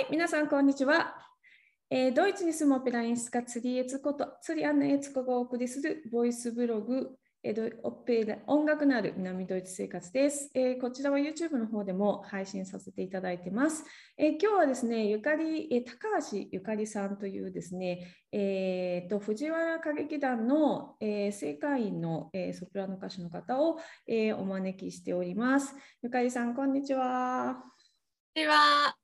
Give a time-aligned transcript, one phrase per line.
[0.00, 1.16] い、皆さん、こんにちは。
[1.90, 7.10] えードイツに住むオペラ演出家、釣りえつこと、釣りアンナエツコがお送りするボイスブログ、
[7.42, 13.84] えーオペラ音楽のある南ドイツ生活です、えーこちらは YouTube の方でも配信させていただいてます。
[14.16, 25.74] えー今日はですね、ゆかり、えー高橋ゆかりさんというですね、えーと藤原歌劇団の、えー正会員の、えーソプラノ歌手の方を、えーお招きしております。
[26.02, 27.64] ゆかりさん、こんにちは。
[28.32, 28.94] では、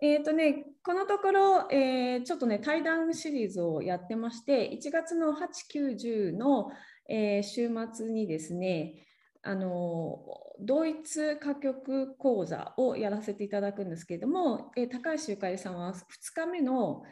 [0.00, 5.36] えーとね、このところ、えーちょっとね、対談シリーズをやってまして、1月の8、
[5.72, 6.70] 9、10の、
[7.08, 9.06] えー週末にですね、
[9.42, 10.18] あの
[10.60, 17.02] ドイツ歌曲講座をやらせていただくんですけれども、えー高橋ゆかりさんは2日目の、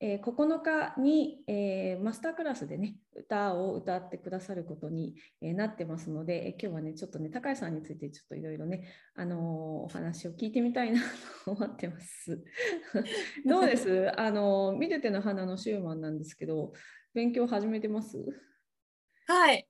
[0.00, 11.00] えー9日に、えーマスタークラスでね、歌を歌ってくださることに、えーなってますので、えー今日はね、ちょっとね、高橋さんについてちょっといろいろね、あのーお話を聞いてみたいな
[11.44, 12.44] と思ってます。
[13.46, 14.10] どうです？
[14.20, 16.72] あのーミルテの花のシューマンなんですけど、
[17.14, 18.18] 勉強始めてます？
[19.26, 19.65] はい。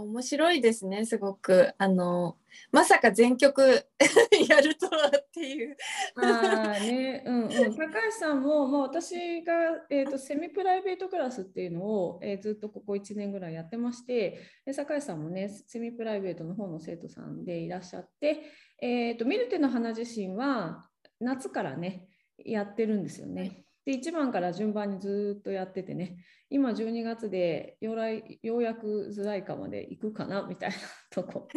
[0.00, 1.74] 面白いですね、すごく。
[1.78, 2.36] あの、
[2.72, 3.62] まさか全曲
[4.48, 5.76] やるとはっていう。
[6.16, 9.52] あーね、うんうん、高橋さんも、まあ、私が、
[9.90, 18.42] えー、とセミプライベートクラスっていうのを、えーずっとここ1年ぐらいやってまして、で高橋さんもね、セミプライベートの方の生徒さんでいらっしゃって、
[18.80, 20.88] えー、とミルテの花自身は
[21.20, 22.08] 夏からね、
[22.44, 23.64] やってるんですよね。
[23.84, 26.16] で1番から順番にずっとやっててね、
[26.50, 30.76] 今12月でよう来ようやくズライカまで行くかなみたいな
[31.10, 31.48] とこ。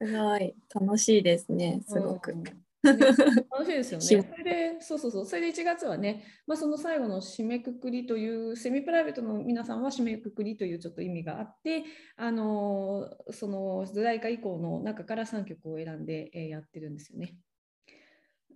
[0.00, 2.32] すごい楽しいですね、すごく。
[2.32, 4.04] うんね楽しいですよね。
[4.04, 11.84] しそれで、そうそうそう、それで1月はね、まあ、その最後の締めくくりという、セミプライベートの皆さんは締めくくりというちょっと意味があって、
[12.16, 17.36] あのーそのズライカ以降の中から3曲を選んで、えーやってるんですよね。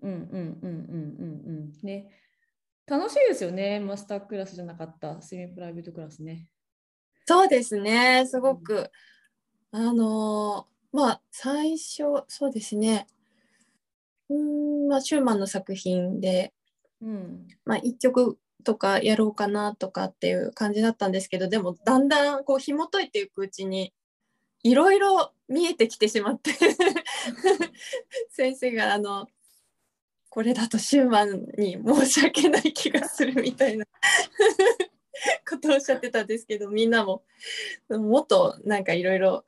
[0.02, 0.28] うんうんうん
[0.62, 1.72] うんうんうん。
[1.82, 2.10] ね。
[2.86, 6.48] 楽しいですよね、マスタークラスじゃなかったセミプライベートクラスね。
[7.26, 8.90] そうですね、すごく。
[9.72, 13.06] あの、まあ、最初、そうですね。
[14.28, 16.52] うーん、まあ、シューマンの作品で、
[17.00, 17.48] うん。
[17.64, 23.94] まあ、一曲とかやろうかなとかっていう感じだったんですけどでもだんだんこう紐解いていくうちに
[24.64, 26.50] いろいろ見えてきてしまって
[28.30, 29.28] 先生があの
[30.36, 33.86] これだとシューマンに申し訳ない気がするみたいな
[35.48, 37.22] ことをおっしゃってたんですけどみんなも
[37.88, 39.46] もっとなんかいろいろ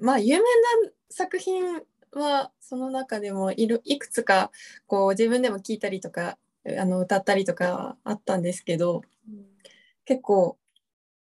[0.00, 0.42] まあ有名
[0.86, 4.50] な作品はその中でもいるいくつか
[4.88, 6.36] こう自分でも聞いたりとか
[6.66, 8.42] あの歌ったりとかあったん。
[8.42, 9.02] ですけど
[10.04, 10.58] 結構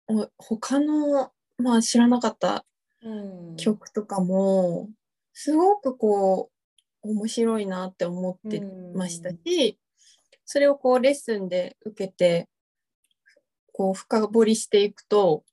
[0.08, 2.66] お他の、まあ、知らなかった
[3.04, 4.90] うん、曲とかも
[5.34, 6.57] すごくこう
[7.08, 8.62] 面白いなって思って
[8.94, 9.80] ましたし、
[10.46, 12.48] それをこうレッスンで受けて
[13.74, 15.44] こう深掘りしていくと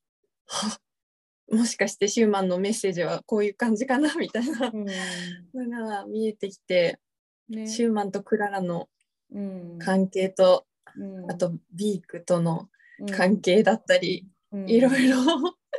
[0.47, 0.79] は
[1.51, 5.69] もしかしてシューマンのメッセージはこういう感じかなみたいなうん。
[5.69, 6.99] のが見えてきて、
[7.47, 7.67] ね。
[7.67, 8.89] シューマンとクララの
[9.31, 9.77] うん。
[9.77, 10.65] 関係と、
[10.97, 11.31] うん。
[11.31, 12.67] あとビークとの
[12.99, 13.05] うん。
[13.11, 14.69] 関係だったり、うん。
[14.69, 15.17] いろいろ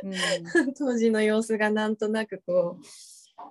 [0.03, 0.13] うん。
[0.77, 2.85] 当時の様子がなんとなくこう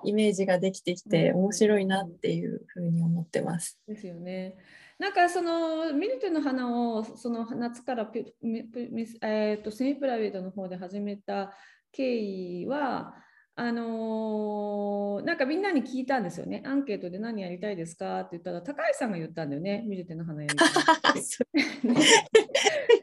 [0.05, 3.79] イメージができてきてうん面白いなっていうふうに思ってます。
[3.87, 4.57] ですよね。
[4.99, 11.53] なんかそのミルテの花をその夏からピえー、とセミプライベートの方で始めた
[11.93, 13.15] 経緯は
[13.55, 16.63] あのーなんかみんなに聞いたんですよね。
[16.67, 19.83] アンケートで何やりたいですかって言ったら高橋さんが言ったんだよね。
[19.87, 20.69] ミルテの花やりたい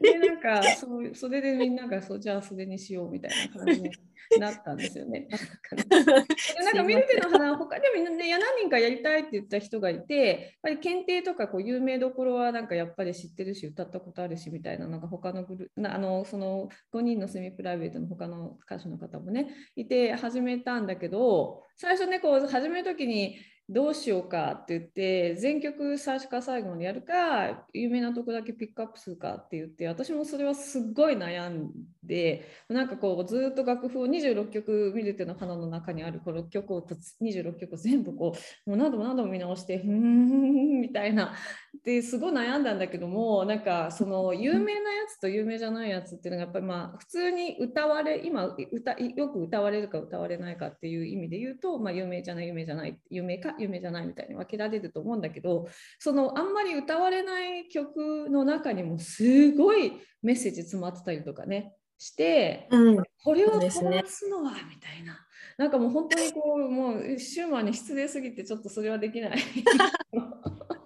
[0.00, 3.92] でなんかそうそれでみんながそうじゃあそれにしようみたいな感じになっ
[4.64, 5.28] たんですよね。
[5.76, 31.70] でなんかミルテの花他でもね、何人かやりたいって言った人がいて、やっぱり検定とかこう有名どころはなんかやっぱり知ってるし、歌ったことあるしみたいなのが他のグルなあのその5人のセミプライベートの他の歌手の方もね、いて始めたんだけど、最初ね、こう始めるときにどうしようかって言って、全曲最初から最後までやるか、有名なとこだけピックアップするかって言って、私もそれはすっごい悩ん
[32.02, 36.86] で、なんかこうずっと楽譜を26曲ミルテの花の中にあるこの曲を
[37.22, 38.34] 26曲を全部こ
[38.66, 41.34] うもう何度も何度も見直してうーんみたいな
[41.82, 55.66] ですごい悩んだんだけどもなんかその有名なやつと有名じゃないやつっていうのがやっぱりまあ普通に歌われ今歌よく歌われるか歌われないかっていう意味で言うと、まあ、有名じゃない有名じゃない有名か有名じゃないみたいに分けられると思うんだけど
[55.98, 59.92] そのあんまり歌われない曲の中にもすごい
[60.22, 65.18] メッセージ詰まってたりとかねして、うん、これを飛そうですのは、みたいな。
[65.56, 69.38] なんかもう本当にこう、もうシューマンに失礼すぎて、ちょっとそれはできない。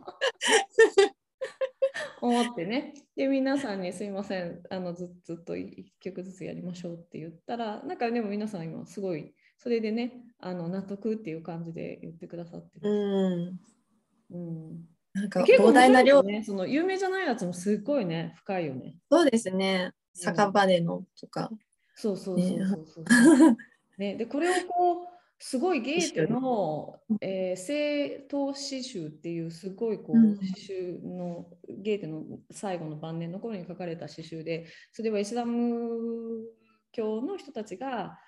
[2.21, 2.95] 思ってね。
[3.17, 4.63] で皆さんにすいません。
[4.71, 12.91] あのずずっと1曲ずつやりましょうって言ったらなんかでも皆さん今すごいそれでねあの納得っていう感じで言ってくださってる。
[12.91, 14.37] うん。
[14.37, 14.89] うん。
[15.15, 18.97] なんか結構膨大な量、ね、その有名じゃないやつもすっごいね深いよね。
[19.11, 19.93] そうですね。
[20.15, 21.51] 酒場でのとか、
[21.95, 23.57] そうそうそうそうそう。
[23.99, 36.43] ね、でこれをこうすごいゲーテの、えー、聖闘詩集っていうすごいこう詩集のゲーテの最後の晩年の頃に書かれた詩集でそれはイスラム
[36.91, 38.19] 教の人たちが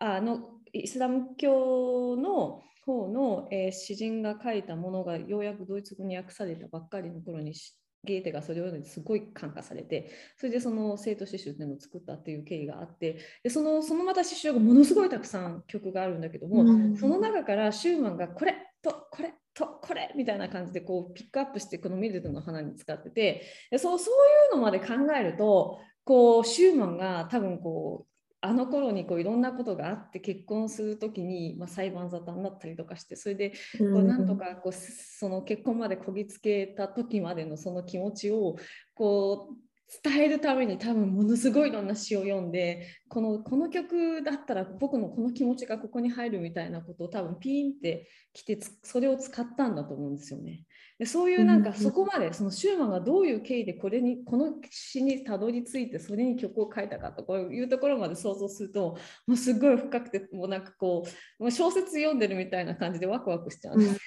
[0.00, 0.40] あの
[0.72, 7.74] イスラム教の方の、えー詩人が書いたものがようやくドイツ語に訳されたばっかりの頃にし
[8.06, 16.96] ゲーテがそれをすごい感化されてそれでその生徒詩集っていうのを作ったっていう経緯があってでそのそのまた詩集がものすごいたくさん曲があるんだけども、うん。
[16.96, 24.14] その中からシューマンがこれとこれとこれみたいな感じでこうピックアップしてこのミルドの花に使っててでそうそう
[24.54, 28.15] いうのまで考えるとこうシューマンが多分こう
[28.46, 38.56] あの頃にこういろんなことがあって結婚する時に、まあ、裁判沙汰になったりとかしてそれでこうなんとかこうその結婚までこぎつけた時までのその気持ちを
[38.94, 39.65] こう
[40.02, 50.64] 伝えるために多分ものすごいいろんな詩を読んでこのこの曲だったら僕のこの気持ちがここに入るみたいなことを多分ピーンってきてつそれを使ったんだと思うんですよね。
[50.98, 58.96] でそういうなんかうんそこまでそのシューマンがどういう経緯でこれにこの詩にたどり着いてそれに曲を書いたかとかいうところまで想像すると
[59.26, 61.04] もうすごい深くてもうなんかこ
[61.38, 64.00] うもう小説読んでるみたいな感じでワクワクしちゃうんです。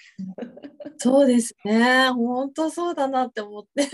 [1.00, 2.10] そうですね。
[2.10, 3.90] 本当そうだなって思って。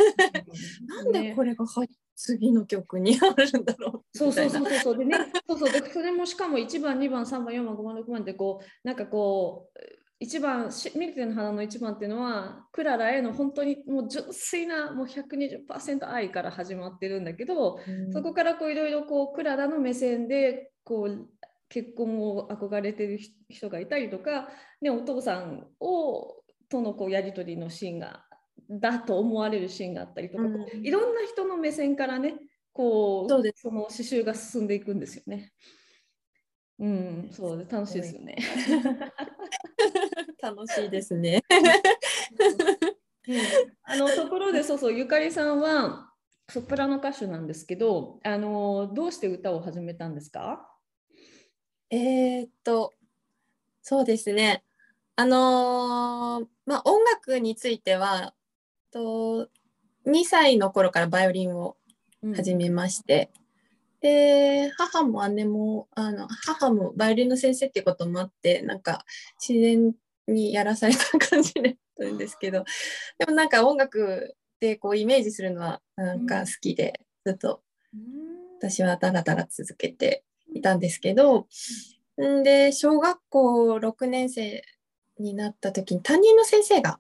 [0.87, 4.97] なんでねこれが入っ次の曲にあるんだろうそうそうそみうそうそう。
[4.97, 5.17] でね、
[5.47, 9.79] そうそうでそれもしかも1番、2番、3番、4番、5番、6番ってこうなんかこう
[10.19, 21.27] 一番しミルテの花の1番っていうのはクララへの本当にもう純粋なもう120%愛から始まってるんだけど、たいなそこからこういろいろこうクララの目線でこう
[21.67, 23.19] 結婚を憧れてる
[23.49, 24.47] 人がいたりとか、
[24.81, 26.37] ね、お父さんを
[26.75, 28.25] とのこうやり取りのシーンが
[28.69, 32.35] だと思われるシーンがあったりとか、うんいろんな人の目線からね
[32.73, 35.53] こうそうですその刺繍が進んでいくんですよね。
[36.77, 38.35] うん、そうで楽しいですよね。
[40.41, 41.41] 楽しいですね。
[43.27, 43.37] うん
[43.83, 46.11] あのところでそうそうゆかりさんは
[46.49, 50.69] ソプラノ歌手なんですけどあのどうして歌を始めたんですか？
[51.89, 52.93] えーっと
[53.81, 54.63] そうですね
[55.15, 58.33] あのーまあ音楽については
[58.91, 59.49] と
[60.05, 61.77] 2歳の頃からバイオリンを
[62.35, 63.29] 始めまして、
[64.01, 69.05] で母も姉もあの母もバイオリンの先生っていうこともあってなんか
[69.39, 69.93] 自然
[70.27, 71.77] にやらされた感じで
[72.11, 72.65] んですけど
[73.17, 77.61] でもなんか音楽でこうイメージするのはなんか好きで、ずっと
[77.93, 78.35] うん。
[78.57, 80.23] 私はダラダラ続けて
[80.53, 81.47] いたんですけど、
[82.39, 82.43] ん。
[82.43, 84.63] で小学校6年生
[85.19, 86.99] になった時に担任の先生が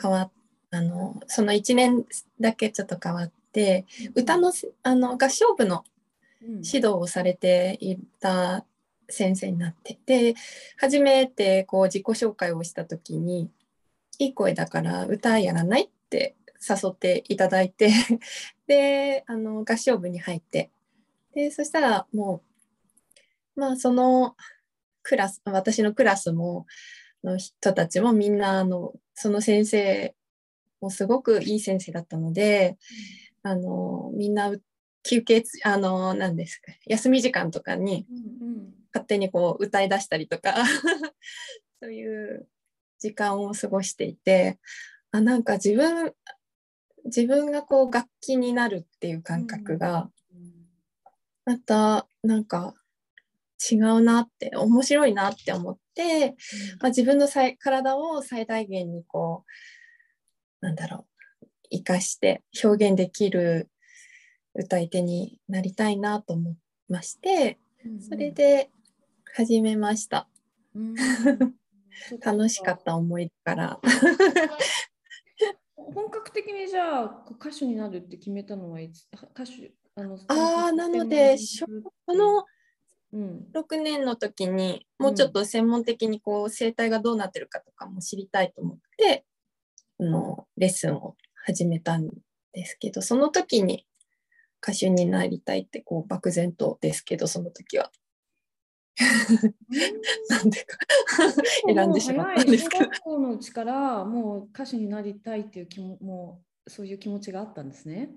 [0.00, 0.30] 変わっ
[0.70, 2.04] あのその1年
[2.40, 4.52] だけちょっと変わって歌の
[4.82, 5.84] あの合唱部の
[6.42, 8.64] うん指導をされていた
[9.08, 10.34] 先生になってで
[10.76, 13.50] 初めてこう自己紹介をした時に
[14.20, 17.90] 「いい声だから歌やらない?」って誘っていただいて
[18.68, 20.70] であの合唱部に入って
[21.34, 22.42] でそしたらも
[23.56, 24.36] うまあその
[25.02, 26.66] クラス私のクラスも
[27.28, 30.14] の人たちもみんなあのその先生
[30.80, 32.76] もすごくいい先生だったので、
[33.42, 34.52] あのみんな
[35.02, 38.06] 休憩つあの何ですか休み時間とかに
[38.92, 40.54] 勝手にこう歌い出したりとか
[41.80, 42.48] そういう
[42.98, 44.58] 時間を過ごしていて
[45.10, 46.12] あなんか自分
[47.04, 50.10] 自分がこう楽器になるっていう感覚が
[51.44, 52.74] またなんか
[53.70, 56.36] 違うなって面白いなって思って、
[56.80, 59.44] まあ、自分のさい体を最大限にこ
[60.62, 61.06] うなんだろ
[61.42, 63.68] う生かして表現できる
[64.54, 66.56] 歌い手になりたいなと思い
[66.88, 68.00] ましてうん。
[68.00, 68.70] それで
[69.34, 70.28] 始めました。
[70.74, 70.94] うん。
[72.20, 73.80] 楽しかった思い出から。
[75.76, 81.36] 本格的にじゃあ歌手になるって決めたのはいつ歌手あのあーなので
[82.04, 82.44] この
[83.12, 83.46] うん。
[83.54, 89.24] 6年の時にもうちょっと専門的にこう声帯がどうなってるかとかも知りたいと思って
[90.00, 92.08] あのレッスンを始めたん
[92.52, 93.86] ですけどその時に
[94.62, 97.90] 歌手になりたいってこう漠然とですけどその時は。
[100.28, 100.76] なんでか。
[101.66, 102.84] 選んでしまったんですけど。
[102.84, 108.10] 小学校のうちからもう歌手になりたいっていう気ももそういう気持ちがあったんですね。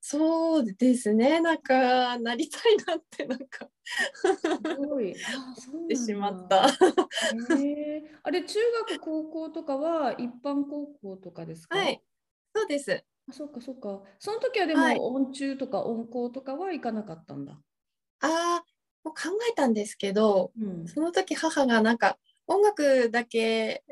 [0.00, 3.68] そうですねなんかなりたいなってなんか
[4.62, 5.12] すごい。
[5.14, 5.18] なっ
[5.88, 6.68] てしまった。
[6.68, 8.58] へえあれ中
[8.90, 11.78] 学高校とかは一般高校とかですか？
[11.78, 12.02] はい。
[12.54, 13.04] そうです。
[13.28, 14.02] あそうかそうか。
[14.18, 17.52] その時はでも、はい音中とか音高とかは行かなかったんだ。
[18.20, 18.64] ああ
[19.04, 20.86] もう考えたんですけどうん。
[20.88, 23.84] その時母がなんか音楽だけえ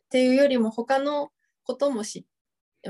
[0.00, 1.32] ーっていうよりも他の
[1.64, 2.37] こともしあ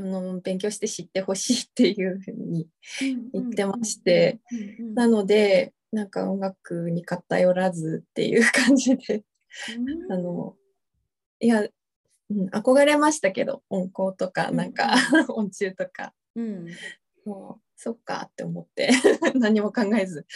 [0.01, 2.69] の勉強して知ってほしいっていうふうに
[3.33, 4.41] 言ってまして、
[4.95, 9.25] なのでなんか音楽に偏らずっていう感じで。
[9.77, 10.13] うん。
[10.13, 10.55] あの
[11.41, 14.95] いや、うん、憧れましたけど音高とかうんなんか、
[15.29, 16.15] 音中とか。
[16.35, 16.67] うん。
[17.25, 18.91] もうそっかって思って
[19.35, 20.27] 何も考えず。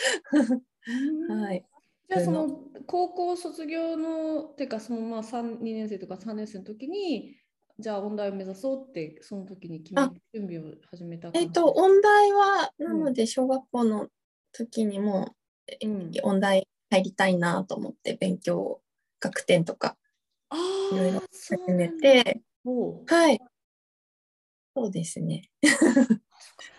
[1.28, 1.64] はい。
[2.09, 7.37] じゃあその高校卒業のてかそのまあ3 2年生とか3年生の時に
[7.79, 10.12] じゃあ音大を目指そうってその時に決めあ。
[10.35, 12.87] 準備を始めたえっ、感じと音大はうん。
[12.87, 14.09] なので小学校の
[14.52, 15.35] 時にも
[15.83, 16.11] うん。
[16.23, 18.81] 音大入りたいなと思って勉強
[19.21, 19.97] 学点とか
[20.50, 20.57] あ
[20.93, 22.43] いろいろ始めて
[23.07, 23.41] はい。
[24.75, 25.50] そうですね。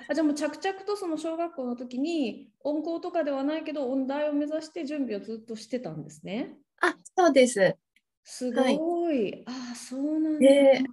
[0.09, 6.57] あじゃあもう着々とその小学校の時に音高とかではないけど音大を目指して準備をずっとしてたんですね。
[6.81, 7.77] あそうです
[8.23, 9.43] すごい。
[9.45, 10.39] ああそうなんだ。
[10.39, 10.83] で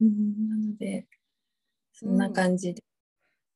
[0.00, 1.06] うんなので
[1.92, 2.82] そんな感じで、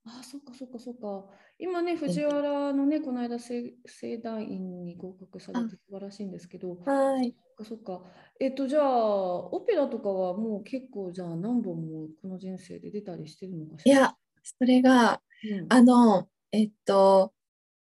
[0.05, 1.25] ああそっかそっかそっか。
[1.59, 6.77] 今ね藤原のねこの間盛盛大院に合格されて素晴らしいんですけど。
[6.85, 8.03] はいそっかそっか。
[8.39, 13.95] えっとじゃあオペラとかはもう結構じゃあ何本もこの人生で出たりしてるのかしら？
[13.95, 17.33] いやそれがうん、あのえっと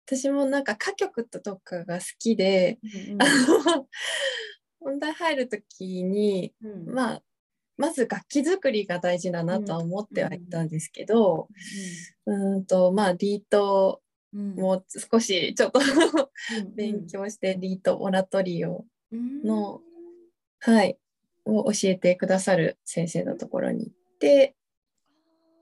[0.06, 2.80] 私もなんか歌曲とかが好きで、
[3.12, 3.26] うんあ
[3.76, 3.88] の
[4.86, 6.72] 音大入る時にうん。
[6.72, 7.24] うんまあ
[7.76, 11.48] まず楽器作りが大事だなとは思ってはいたんですけど、
[12.28, 12.66] うーん。
[12.66, 14.56] とまあリートうん。
[14.56, 16.76] も少しちょっとうん。
[16.76, 19.44] 勉強してリートオラトリオうん。
[19.44, 19.82] の
[20.60, 20.98] はい
[21.46, 24.56] を教えてくださる先生のところに行って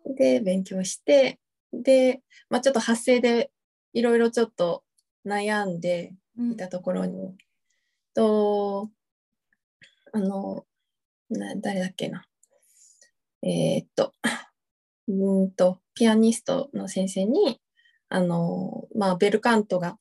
[0.05, 1.39] で勉強して
[1.73, 3.51] で、まあ、ちょっと発声で
[3.93, 4.83] いろいろちょっと
[5.25, 7.35] 悩んでうんいたところに、
[8.13, 8.89] と
[10.13, 10.65] あの
[11.29, 12.25] な誰だっけな。
[13.43, 14.13] えーっと
[15.07, 17.59] うーんとピアニストの先生に
[18.09, 19.97] あの、まあ、ベルカントが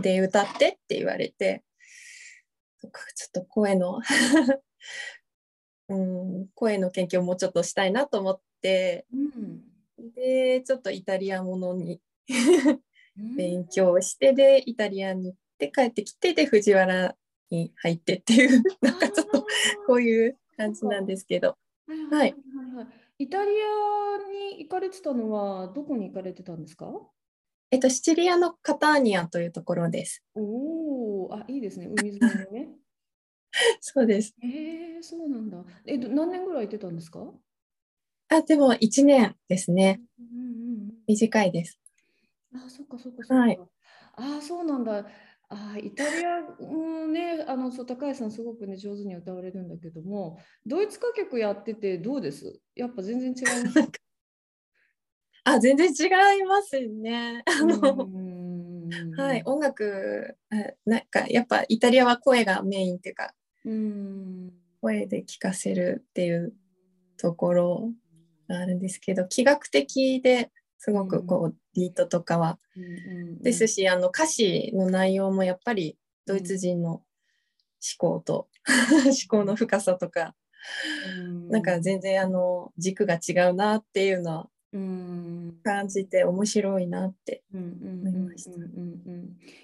[0.00, 1.62] で歌ってって言われて
[2.80, 2.90] ちょっ
[3.32, 4.00] と声の
[5.88, 9.62] うん声の研究をもうちょっとしたいなと思ってうん。
[10.14, 12.00] でちょっとイタリアものに
[13.16, 13.36] うん。
[13.36, 17.16] 勉強してでイタリアに行って帰ってきてで藤原
[17.52, 19.46] に入ってっていうなんかちょっと
[19.86, 21.56] こういう感じなんですけど
[21.86, 22.34] はいはい。
[23.18, 26.86] イタリアに行かれてたのはどこに行かれてたんですか？
[27.70, 31.86] えっとシチリアのカターニアというところですおお、あ、いいですね。
[31.86, 32.68] 海沿いのね。
[33.80, 35.62] そうですへえ、そうなんだ。
[35.84, 37.32] えっと、何年ぐらい行ってたんですか？
[38.28, 40.28] あでも1年ですねうんう
[40.88, 41.78] ん短いです
[42.52, 42.60] うん。
[42.62, 43.34] あ、そっかそっかそっか。
[43.34, 43.58] はい
[44.14, 45.06] あ、そうなんだ。
[45.52, 52.58] あ、イタリアうんね、あの、そう、高橋さんすごくね、上手に歌われるんだけども、ドイツ歌曲やっててどうです？
[52.74, 53.90] やっぱ全然違います？
[55.44, 56.06] あ全然違
[56.40, 57.42] いますね。
[57.46, 58.52] あの、うん。
[59.16, 64.52] はい音楽あなんかやっぱイタリアは声がメインっていうかうん。
[64.80, 66.54] 声で聴かせるっていう
[67.16, 67.90] ところ
[68.48, 72.58] があるんですけど気学的ですごくこうビートとかは。
[73.40, 77.02] ですしあの歌詞の内容もやっぱりドイツ人の思
[77.98, 78.48] 考と
[79.04, 80.34] 思考の深さとか
[81.18, 81.48] うん。
[81.48, 85.60] なんか全然あの軸が違うなっていうのはうん。
[85.62, 88.50] 感じて面白いなって思いました。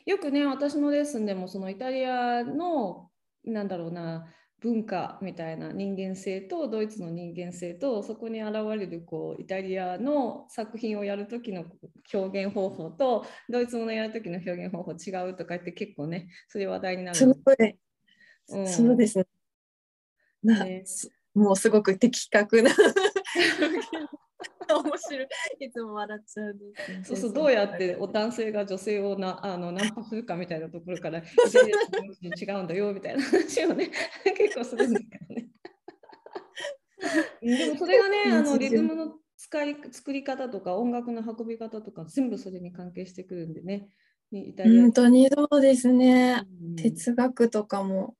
[0.07, 3.11] よくね私のレッスンでもそのイタリアの
[3.45, 4.27] なんだろうな
[4.61, 11.65] 文化みたいな人間性とドイツの人間性とそこに現れるこうイタリアの作品をやる時の
[12.13, 17.57] 表現方法とドイツものやる時の表現方法違うとか言って結構ねそれ話題になるすごい、
[18.49, 19.27] う んそうですね。
[20.43, 20.83] なね。
[20.85, 22.71] すもうすごく的確な
[24.83, 25.29] 面白い。
[25.61, 26.59] いつも笑っちゃう
[27.05, 33.91] そうそうどうやってお男性が女性をなあのナンパするかみたいなところから 違うんだよみたいな話をね
[34.37, 35.49] 結構するんですけどね。
[37.41, 43.89] でもそれがねあのリズムの使い作り方とか音楽の運び方とか全部それに関係してくるんでね。
[44.31, 46.45] 本当にそうですね。
[46.63, 46.77] うん。
[46.77, 48.15] 哲学とかも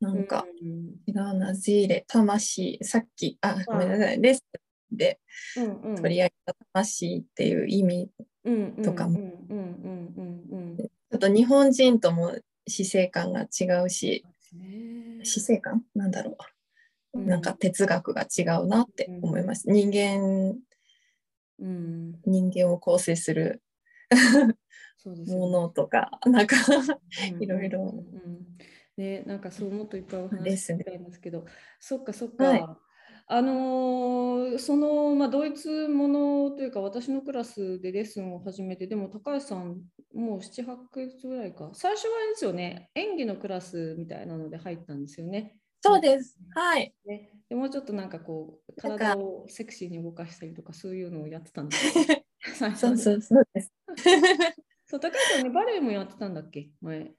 [0.00, 0.96] なんか、うん。
[1.06, 5.18] 違うな、ジーレ、魂、さっき、あ、ごめんなさい、レッスンで
[5.56, 5.96] うんうん。
[5.96, 8.10] 取り上げた魂っていう意味、
[8.44, 10.76] うんうんとかもうんうんうんうんうん。
[10.76, 14.24] ちょっと日本人とも死生観が違うし、
[14.54, 15.24] ね。
[15.24, 15.82] 死生観？
[15.94, 16.36] なんだろ
[17.14, 17.18] う。
[17.20, 17.26] うん。
[17.26, 19.68] なんか哲学が違うなって思います。
[19.68, 20.56] 人間、
[21.58, 22.20] うん。
[22.24, 23.62] 人間を構成する
[25.26, 26.56] ものとか、なんか、
[27.32, 27.98] うんいろいろうん。
[27.98, 28.46] うん
[28.96, 31.44] ね、なんかそうもっといっぱいお話ししたいんですけど、
[31.80, 32.66] そっかそっか、はい
[33.28, 39.82] あのーその、まあ、ドイツものというか私のクラスでレッスンを始めてでも高橋さん
[40.14, 45.56] もう78ヶ月ぐらいか最初はあれですよね演技のクラスみたいなので入ったんですよね。
[45.82, 46.38] そうです。
[46.54, 46.94] はい。
[47.04, 51.92] ねでもうちょっとなんかこう体をセクシーに動かしたりとかそういうのをやってたんです
[52.76, 53.72] そうそうそうです。
[54.86, 56.70] そう高橋さんねバレエもやってたんだっけ？
[56.80, 57.12] 前。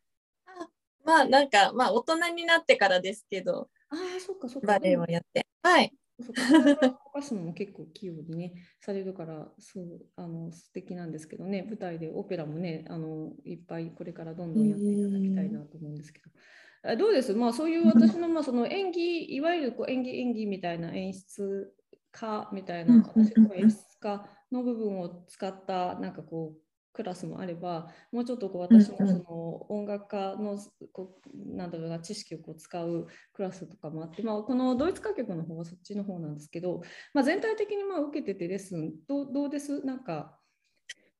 [1.03, 4.67] まあなんか、まあ大人になってからですけど、ああ、そっかそっか。
[4.67, 5.46] バレエをやって。
[5.67, 5.91] はい。
[6.19, 16.91] そうか体を動かすのも結構器用にね、されるから、そう、あの、素敵なんですけどね、舞台でオペラもね、あの、いっぱいこれからどんどんやっていただきたいなと思うんですけど。
[16.91, 17.33] あどうです？
[17.33, 21.73] まあそういう私のまあその演技、いわゆるこう演技演技みたいな演出
[22.11, 26.66] 家みたいな、私の演出家の部分を使ったなんかこう
[26.97, 30.57] クラスもあれば、もうちょっとこう私のその音楽家の
[30.91, 36.81] こうなんだろうな知識をこう使うクラスとかもあって、まあ、このドイツ歌曲の方はそっちの方なんですけど、
[37.13, 39.85] まあ、全体的にまあ受けててレッスンどうどうです？
[39.85, 40.39] なんか、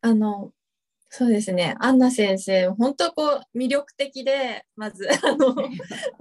[0.02, 0.52] あの、
[1.10, 1.76] そうですね。
[1.80, 5.56] アンナ先生、本当こう魅力的で、まず、 あの、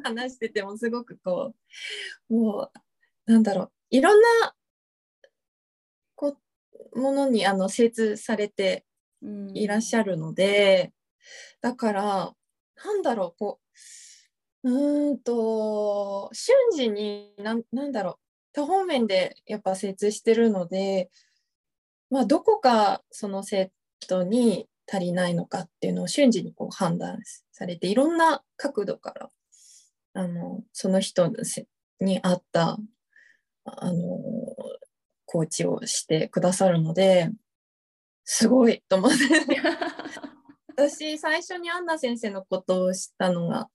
[0.03, 1.55] 話しててもすごくこ
[2.31, 2.71] う、も
[3.27, 4.55] う、なんだろう、いろんな、
[6.15, 6.37] こ
[6.95, 8.86] う、ものにあの精通されてうん、
[9.55, 10.93] いらっしゃるので、
[11.61, 12.35] だから、
[12.85, 13.61] なんだろう、こ
[14.63, 18.19] う、うんと、瞬時に、なんなんだろう、
[18.53, 21.11] 多方面でやっぱ精通してるので、
[22.11, 23.71] まあ、どこかその生
[24.07, 27.19] 徒に足りないのかっていうのを瞬時にこう判断
[27.53, 29.31] されて、いろんな角度から、
[30.15, 31.31] あの、その人
[32.01, 32.79] に合った、
[33.65, 34.19] あの、
[35.27, 37.31] コーチをしてくださるので、
[38.27, 39.17] すごいと思って。
[40.77, 43.71] 私、最初にアンナ先生のことを知ったのが、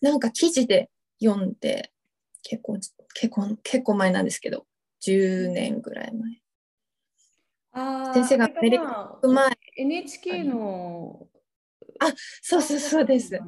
[0.00, 0.88] なんか記事で
[1.22, 1.92] 読んで、
[2.42, 4.66] 結構、結構、結構前なんですけど、
[5.02, 6.40] 10年ぐらい前。
[7.72, 11.28] あー先生がアメリカな行く前 NHK の
[12.40, 13.38] そうそうそうです。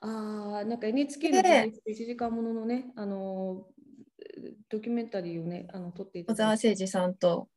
[0.00, 3.66] あなんか NHK ので1時間もののね、あの
[4.68, 6.50] ドキュメンタリーをね、あの撮っていた小沢。
[6.52, 7.48] 誠二さんと、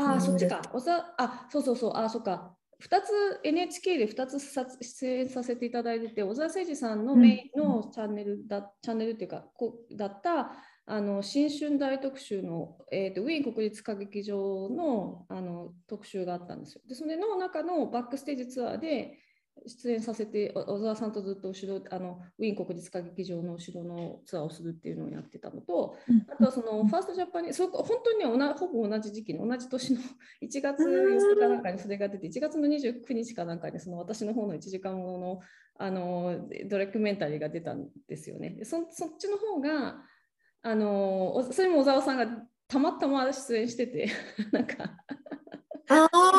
[0.00, 0.62] ああ、うんそっちか。
[0.72, 2.56] おさあ、そうそうそう、あそっか。
[2.82, 10.52] 2つ NHK で2つさ出演させていただいてて、小沢誠二さんのメインのチャンネルだ、チャンネルっていうか、こだった
[10.86, 16.80] あの新春大特集の、えーとウィーン国立歌劇場のあの特集があったんですよ。
[16.88, 19.18] で、それの中のバックステージツアーで
[19.66, 25.96] 出演させて、お小沢さんとずっと後ろ、あのウィーン国立歌劇場の後ろのツアーをするっていうのをやってたのと、
[26.32, 30.00] あとはそのファーストジャパニーズ、本当にねおなほぼ同じ時期に、同じ年の
[30.42, 35.40] 1月4日かなんかにそれが出て、1月の29日かなんかにその私の方の1時間ものの
[35.78, 36.36] あの
[36.66, 38.50] ドキュメンタリーが出たんですよね。
[38.50, 40.02] でそそっちの方が
[40.62, 42.26] あの、おそれも小沢さんが
[42.68, 44.10] たまたま出演してて、
[44.52, 44.96] なんか。
[45.88, 46.29] ああ、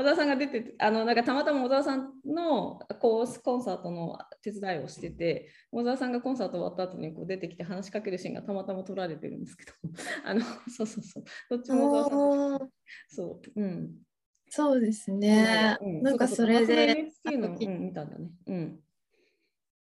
[0.00, 9.72] 小沢さんが出ててあのなんかたまたま小沢さんのこうコンサートの手伝いをしてて小沢さんがコンサート終わった後にこう出てきて話しかけるシーンがたまたま撮られてるんですけど。
[10.24, 10.40] あの
[10.74, 11.24] そうそうそう。
[11.50, 12.70] どっちも小沢さんで
[13.08, 13.60] すそう。
[13.60, 13.90] うん。
[14.48, 15.76] そうですね。
[15.82, 16.02] うん。
[16.02, 18.30] なんかそれううあそので、NHK の、うん、見たんだね。
[18.46, 18.80] うん。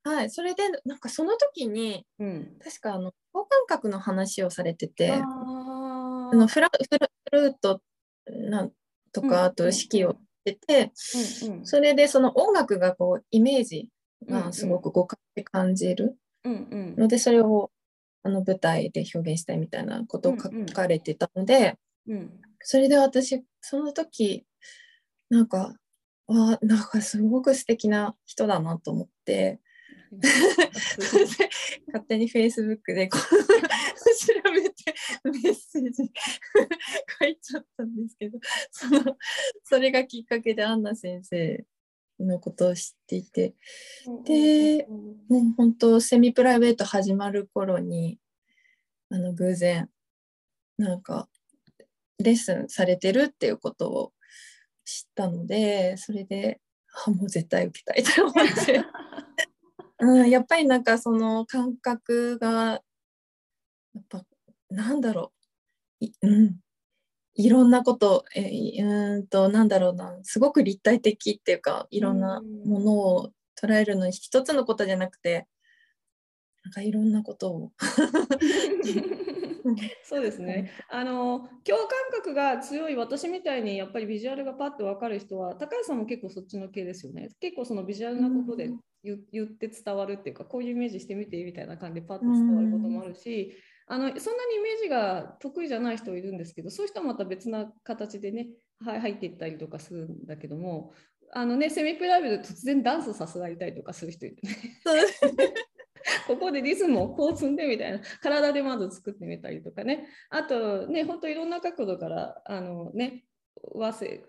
[0.05, 2.57] はい、それで、なんかその時に、うん。
[2.63, 7.83] 確かあの、等間隔の話をされてて、ああのフラフラフルート
[8.29, 8.73] なん
[9.21, 9.31] とうん。
[9.31, 11.67] か、あと指揮をしてて、ーうんうん。
[11.67, 13.89] それでその音楽がこう、イメージ
[14.27, 14.45] うんうん。
[14.45, 16.97] がすごく五感で感じるうんうん。
[16.97, 17.71] ので、それを
[18.23, 21.77] あの舞台で表現したいみたいなことを書うんうんかれてたので、
[22.09, 22.41] うん。
[22.61, 24.47] それで私、その時、
[25.31, 25.75] なんか、
[26.27, 29.61] わあ、なんかすごく素敵な人だなと思って、
[30.21, 31.33] それで
[31.87, 36.11] 勝手に Facebook でこう調べてメッセージ
[37.21, 38.39] 書いちゃったんですけど、
[38.71, 39.17] その
[39.65, 41.65] それがきっかけでアンナ先生
[42.21, 43.55] のことを知っていて、
[44.25, 44.87] で
[45.57, 48.19] 本当セミプライベート始まる頃に、
[49.11, 49.89] あの偶然、
[50.79, 51.29] なんか
[52.19, 54.13] レッスンされてるっていうことを
[54.85, 56.61] 知ったので、それで、
[57.07, 58.83] あ、もう絶対受けたいと思って。
[59.99, 62.83] うん、やっぱりなんかその感覚が
[63.95, 64.23] やっぱ
[64.71, 65.33] なんだろ
[66.01, 66.07] う。
[66.23, 66.57] うん、
[67.35, 70.19] いろんなことえうんとなんだろうな。
[70.23, 75.47] すごく立体的っていうかいろんなものを捉えるのに一つのことじゃなくて
[76.65, 77.73] なんかいろんなことを
[80.05, 80.71] そうですね。
[80.89, 87.31] あの共感覚が強い私みたいにやっぱりビジュアルがパッと分かる人は高橋さんも結構そっちの系ですよね。
[87.41, 88.71] 結構そのビジュアルなことで
[89.03, 93.55] 言,、って伝わるっていうかこういうイメージしてみてみたいな感じでパッと伝わることもあるし、
[93.87, 98.49] あのそんなにイメージが得意じゃない人いるんですけどそういう人はまた別な形でね
[98.85, 100.93] 入っていったりとかするんだけども
[101.33, 104.57] あのねセミプライベート突然ダンスさせられたりとかする人いるね。
[106.27, 110.09] ここでリズムをこう積んでみたいな体でまず作ってみたりとかね。
[110.31, 113.25] あとね本当いろんな角度からあのね
[113.73, 114.25] 和声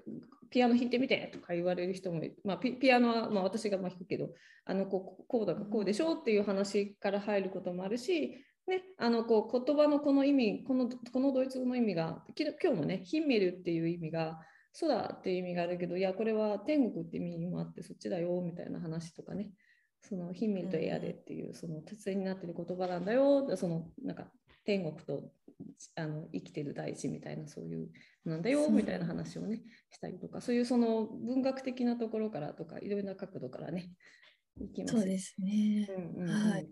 [0.50, 4.34] ピアノ弾いてみてとか言われる人も、まあ、ピアノは、まあ、私がま弾くけど
[4.66, 14.40] あのこうこうだかこうでしょうっていう話から入ることもあるしね、あのこう言葉のこの意味このこのドイツ語の意味が今日もねヒンメルっていう意味が
[14.80, 19.52] 空っていう意味があるけどいやこれは天国って意味もあってそっちだよみたいな話とかね。
[20.02, 24.28] そのヒンメルとエアでっていうその鉄になってる言葉なんだよそのなんか
[24.66, 25.32] 天国と
[25.96, 27.90] あの生きてる大地みたいなそういう
[28.26, 33.90] なんだよみたいな話をねしたりとかそういうその文学的なところからとかいろいろな角度からね
[34.60, 34.96] いきます。
[34.96, 35.88] そうですね。
[36.20, 36.68] はい。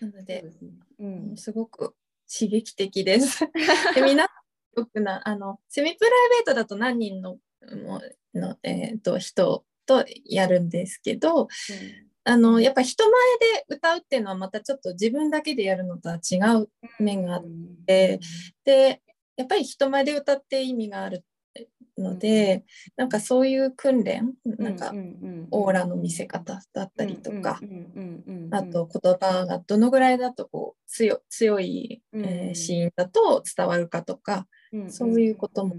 [0.00, 1.94] なので、す、ねうん、すごく
[2.32, 3.40] 刺激的です。
[3.94, 4.28] で皆
[4.76, 7.38] よくなあのセミプライベートだと何人の
[8.34, 11.48] の、えーと、人とやるんですけど、うん、
[12.28, 13.12] あのやっぱ人前
[13.54, 16.68] で歌うっていうのはまたちょっと自分だけでやるのとは違う
[17.00, 17.44] 面があっ
[17.86, 18.20] て、うん、
[18.64, 19.00] で
[19.36, 21.24] やっぱり人前で歌って意味がある
[21.96, 22.64] ので、
[22.96, 24.92] なんかそういう訓練なんか
[25.50, 27.60] オーラの見せ方だったりとか
[28.50, 34.46] あと言葉がどのぐらいだとこう強強い、えー、シーンだと伝わるかとか、
[34.88, 35.76] そういうことも、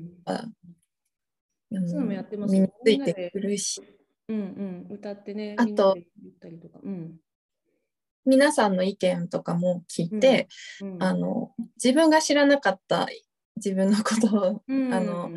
[1.69, 3.83] うん、そうもやってます身についてくるし。
[4.29, 5.97] うんうん、歌ってね、あと、
[6.83, 7.17] うん、
[8.25, 10.47] 皆さんの意見とかも聞いて、
[10.81, 11.51] うんうん、あの
[11.83, 13.07] 自分が知らなかった
[13.55, 15.31] 自分のことを、うん、あの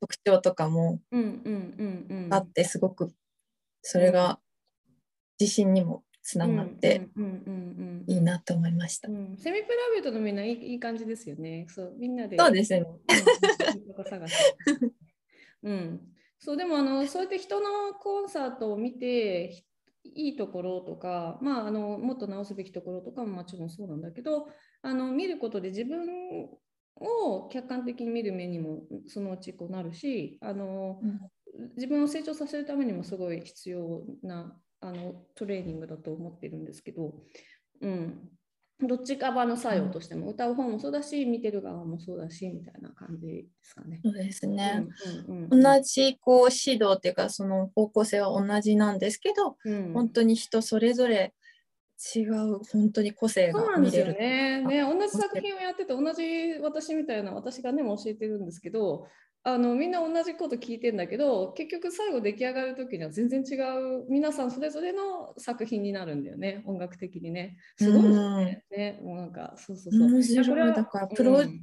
[0.00, 1.00] 特徴とかも
[2.30, 3.12] あってすごく
[3.82, 4.40] それが
[5.38, 7.08] 自信にもつながって
[8.06, 9.08] いいなと思いました。
[9.08, 9.62] セミプライ
[9.96, 11.66] ベートのみんないいいい感じですよね。
[11.68, 12.38] そうみんなで。
[12.38, 12.86] そうですね。
[15.64, 16.00] うん、
[16.44, 19.64] そうでもあのそうやって人のコンサートを見て
[20.02, 24.48] いいところとか、まあ、あのもっと直すべきところとかももちろんそうなんだけど
[24.82, 26.48] あの見ることで自分
[26.96, 31.20] を客観的に見る目にもそのうちこうなるしあの、うん、
[31.76, 37.14] 自分を成長させるためにもすごい必要なあのトレーニングだと思ってるんですけど、
[37.82, 38.18] うん、
[38.80, 44.00] どっちか場の作用としても、うん、歌う方もそうだし見てる側もそうだしみたいな感じですかね。
[44.02, 44.86] そうですね。
[45.50, 51.32] 同じこう指導っていうかその方向性は同じなんですけど、うん、本当に人それぞれ
[52.14, 59.06] 違う本当に個性が見れるねね同じ作品をやってて同じ私みたいな私がねも教えてるんですけど
[59.44, 67.56] あのみんな同じこと聞いてんだけど結局最後出来上がる時には全然違う皆さんそれぞれの作品になるんだよね音楽的にね。
[67.76, 68.64] すごいですね。
[68.70, 70.08] ねもうなんかそうそうそう。
[70.08, 70.74] 面白い。
[70.74, 71.60] だからプロ、うん、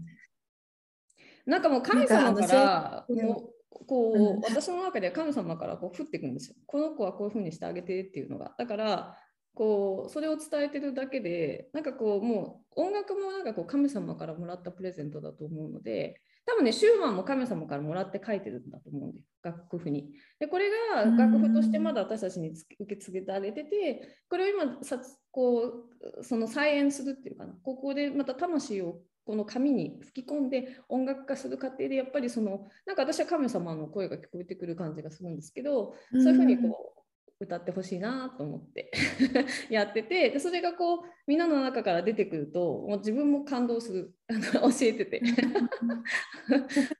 [1.45, 6.55] なんかもう神様からもうこう、うん、私の中では神様からこう降っていくんですよ。
[6.65, 8.55] この子はこういうふうにしてあげてっていうのが。
[8.57, 9.17] だから
[9.53, 20.09] こうそれを伝えてるだけでなんかこうもう音楽もなんかこう神様からもらったプレゼントだと思うので多分ねシューマンも神様からもらって書いてるんだと思うんで楽譜に。
[20.39, 25.73] でこれが楽譜としてまだ私たちに受け継げられててこれを今さこ
[26.19, 27.53] うその再演するっていうかな。
[27.63, 36.98] ここでまた魂をこの紙に吹き込んで音楽化する過程でやっぱりそのなんか私は神様の声が聞こえてくる感じがするんですけどそういうふうにこう
[37.41, 38.91] 歌ってほしいなと思って
[39.69, 44.13] やっててでそれがこうみんなの中から出てくるともう自分も感動する。
[44.53, 45.21] 教えてて、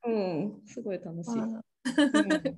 [0.08, 1.32] うん、すごい楽しい。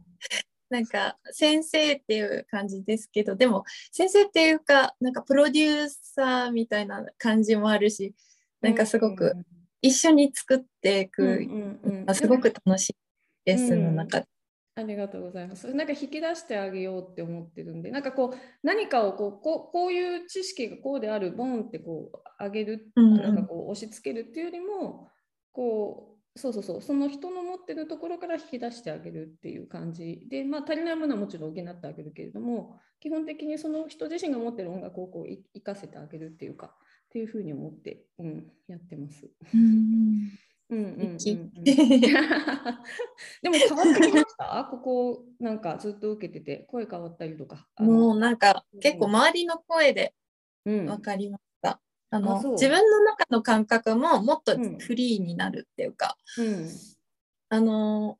[0.69, 8.15] なんか先生っていう感じですけどでも先生っていうかなんかプロデューサーみたいな感じもあるし
[8.61, 9.33] なんかすごく
[9.81, 11.45] 一緒に作っていく、
[12.13, 12.95] すごく楽しい
[13.45, 14.27] レッスンの中で
[14.75, 15.73] ありがとうございます。
[15.73, 25.09] なんか引き出してあげようって思ってるんで、なんかこう何かをこうこうこういう知識がこうであるボンってこう上げる、うん、なんかこう押し付けるっていうよりも、
[25.51, 36.69] こそうそうそうその人の持ってるところから引き出してあげるっていう感じで、まあ、足りないものはもちろん補ってあげるけれども基本的にその人自身が持ってる音楽をこう生かせてあげるっていうかっ
[37.11, 39.29] ていうふうに思って、うん、やってます。
[39.53, 40.31] うん
[41.61, 41.75] で
[43.49, 44.67] も変わってきました？
[44.71, 47.67] ここなんかずっと受けてて声変わったりとか。
[47.77, 50.13] もうなんか結構周りの声で
[50.65, 50.85] うん。
[50.85, 51.81] 分かりました。
[52.09, 52.51] あのあそう。
[52.53, 54.77] 自分の中の感覚ももっとうん。
[54.77, 56.69] フリーになるっていうか、うん。
[57.49, 58.17] あの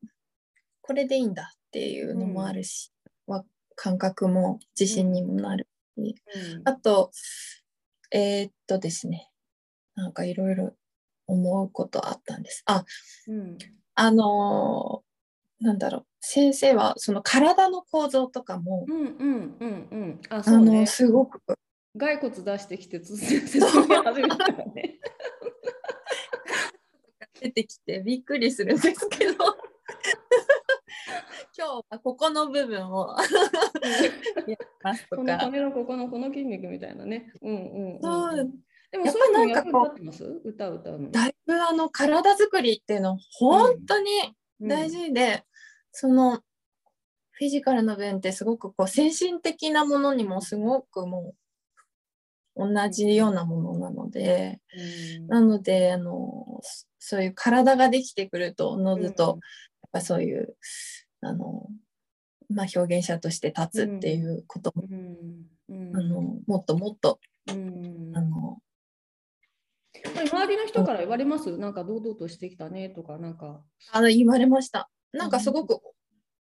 [0.82, 2.92] これでいいんだっていうのもあるし、
[3.26, 5.68] わ感覚も自信にもなる。
[5.96, 6.14] うん。
[6.64, 7.10] あと
[8.10, 9.30] えーっとですね。
[9.94, 10.74] なんかいろいろ
[11.32, 12.62] 思うことあったんです。
[12.66, 12.84] あ
[13.28, 13.58] うん
[13.94, 15.12] あのー
[15.62, 20.20] なんだろう先生はその体の構造とかも、うんうんうんうん。
[20.28, 20.86] あ、ねの。
[20.86, 21.40] すごく
[21.98, 24.98] 骸骨出してきて説明始めたからね。
[27.40, 29.34] 出てきてびっくりするんですけど
[31.58, 33.16] 今日はここの部分を
[35.10, 37.32] このか骨のここのこの筋肉みたいなね。
[37.42, 38.50] うんうんうん、そう
[38.92, 39.90] でもやっぱそういうの役なんか
[40.44, 41.10] 歌歌うの。
[41.10, 44.10] だいぶあの体作りっていうの本当に
[44.60, 45.44] 大事で、
[45.90, 46.42] その
[47.32, 51.34] フィジカルの分ってすごくこう精神的なものにもすごくも
[52.54, 54.60] う同じようなものなので、
[55.18, 55.26] うん。
[55.26, 59.22] なのであのそそういう体ができてくるとおのずと、
[59.82, 60.54] やっぱそういう
[61.22, 61.66] あの、
[62.48, 65.46] まあ、表現者として立つっていうことも、うん。
[65.70, 65.96] うん。
[65.96, 68.12] あのもっともっと、うん。
[68.14, 68.58] あの
[70.04, 71.56] 周りの人から言われます？
[71.56, 73.62] なんか堂々としてきたねとか、なんか。
[73.90, 74.90] あの言われました。
[75.12, 75.80] なんかすごく、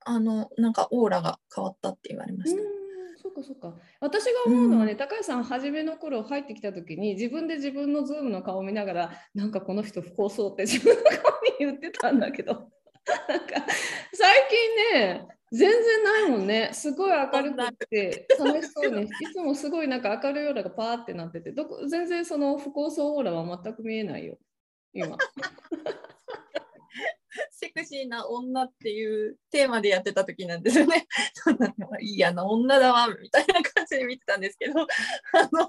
[0.04, 2.62] あのなんかオーラが変わったって言われました。
[2.62, 2.80] うん
[3.22, 11.20] そっかそっか私が思うのはね、高橋さん初めの頃入ってきた時に自分で自分のズームの顔を見ながらなんかこの人不幸そうって自分の顔に
[11.60, 12.66] 言ってたんだけどなんか
[14.14, 14.48] 最
[14.92, 16.70] 近ね全然ないもんね。
[16.72, 19.04] すごい明るくて楽しそうに。
[19.04, 21.50] いつもすごいなんか明るいオーラがパーってなってて。
[21.50, 24.38] どこ全然その不幸そうオーラは全く見えないよ。
[24.92, 25.16] 今。
[27.50, 31.06] セクシーな女っていうテーマでやってた時なんですよね。
[31.34, 34.86] そんなのいいやな女だわみたいな感じで見てたんですけど、 あ
[35.52, 35.68] の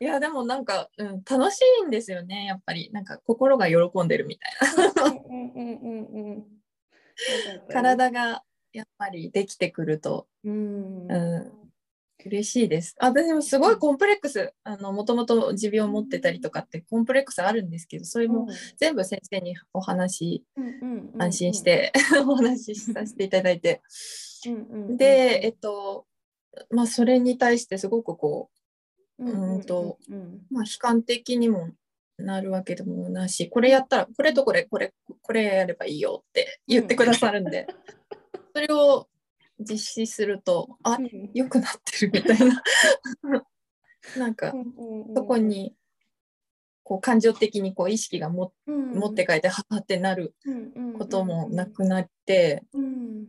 [0.00, 2.46] いやでもなんか、うん、楽しいんですよね。
[2.46, 6.44] やっぱりなんか心が喜んでるみたいな。
[7.68, 8.42] 体が
[8.74, 11.10] やっぱりできてくると、うん。
[11.10, 11.52] う
[12.22, 12.96] ん、嬉しいです。
[12.98, 20.44] あ私もすごいコンプレックスあのもともと持病を持ってたりとかってコンプレックスあるんですけどそれも全部先生にお話
[21.18, 21.92] 安心して
[22.26, 23.80] お話しさせていただいて。
[24.96, 26.06] で、えっと、
[26.70, 28.50] まあ、それに対してすごくこ
[29.18, 29.54] うん。
[29.54, 29.98] うんと
[30.50, 31.70] まあ、悲観的にも
[32.18, 37.66] なるわけでもなし、これやったら、これとこれ、これ、これやればいいよって言ってくださるんで、
[38.54, 39.08] それを
[39.58, 41.30] 実施すると、あ、うん。
[41.34, 42.62] 良くなってるみたいな、
[44.16, 44.52] なんか、
[45.14, 45.74] そこに、
[46.84, 50.34] こう、感情的にこう意識がも持って帰って、ははってなる
[50.96, 53.26] こともなくなって、うん。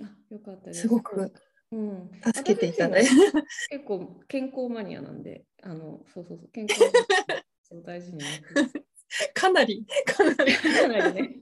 [0.00, 0.82] あよかったです。
[0.82, 1.32] すごく
[1.70, 2.10] うん。
[2.24, 3.10] 助けていただいて、
[3.70, 6.80] 結構健康マニアなんで、あのそうそうそう健康
[7.62, 8.20] そう大事に
[9.34, 11.36] かなり、かなり、 かなりね。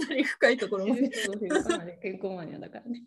[0.00, 1.08] かなり深いところまで。
[1.08, 3.02] かなり健康マニアだからね。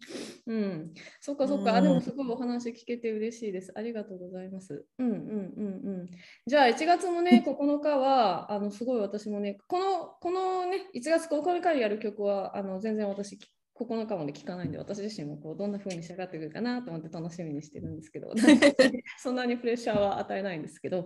[0.48, 0.94] うん。
[1.20, 1.76] そっかそっか。
[1.76, 3.72] あでもすごいお話聞けて嬉しいです。
[3.76, 4.86] ありがとうございます。
[5.00, 6.10] うんうんうんうん。
[6.46, 13.38] じゃあ1月もね、 9日は、あのすごい私もね、このこのね、1月9日にやる曲は、あの全然私、
[13.78, 18.32] 9日まで聞かないんで、私自身もこうどんな風に仕上がってくるかなと思って楽しみにしてるんですけど、
[19.20, 21.06] そんなにプレッシャーは与えないんですけど、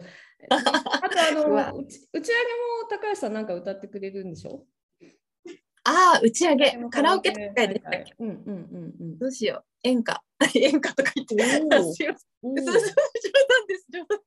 [0.50, 2.42] あとあの 打ち打ち上げ
[2.84, 4.68] も高橋さんなんか歌ってくれるんでしょ？
[5.90, 8.14] ああ、打ち上げ、カラオケ大会でしたっけ？
[8.20, 9.18] うんうんうんうん。
[9.18, 9.84] どうしよう。
[9.84, 10.24] 演歌。
[10.56, 11.36] 演歌とか言って。
[11.36, 13.86] すいませんおーそうそう冗談です。
[13.92, 14.20] 冗談。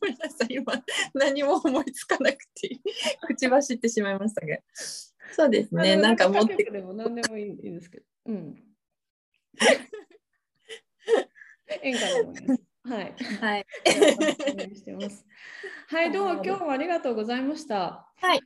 [0.00, 0.72] ごめんなさい、今
[1.14, 2.80] 何も思いつかなくて
[3.28, 4.58] 口走ってしまいましたが。
[5.32, 8.06] そうですね、なんか持ってでも何でもいいいいですけど。
[8.26, 8.60] うん。
[11.82, 12.34] 演歌でも
[13.08, 13.14] い。
[13.40, 13.66] はい。
[14.50, 15.24] お願いしてます。
[15.88, 18.10] はい、どうも今日もありがとうございました。
[18.16, 18.40] はい。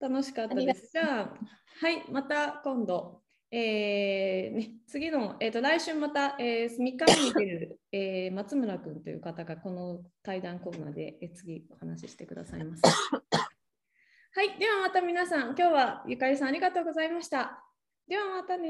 [0.00, 0.90] 楽しかったです。
[0.92, 1.34] じゃあ、
[1.80, 3.22] はい、また今度。
[3.50, 12.82] えーね、次の、えー、と来週また、えー、3日目に出る、えー松村君という方がこの対談コーナーで、えー次お話ししてくださいます。
[14.34, 17.64] はい、ではまた皆さん、今日はゆかりさんありがとうございました。
[18.06, 18.68] ではまたね。